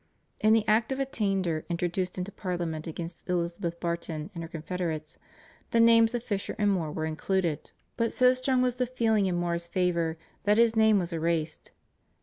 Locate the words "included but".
7.05-8.11